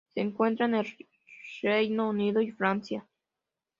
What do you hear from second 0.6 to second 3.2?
en el Reino Unido y Francia.